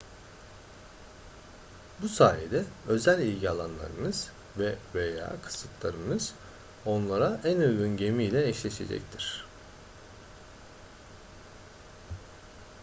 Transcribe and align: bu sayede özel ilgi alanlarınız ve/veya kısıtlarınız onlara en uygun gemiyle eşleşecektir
bu 2.01 2.09
sayede 2.09 2.63
özel 2.87 3.19
ilgi 3.19 3.49
alanlarınız 3.49 4.29
ve/veya 4.57 5.31
kısıtlarınız 5.43 6.33
onlara 6.85 7.39
en 7.45 7.57
uygun 7.59 7.97
gemiyle 7.97 8.47
eşleşecektir 8.47 9.45